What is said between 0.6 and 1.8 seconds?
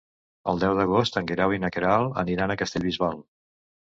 deu d'agost en Guerau i na